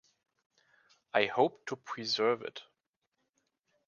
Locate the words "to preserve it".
1.67-2.63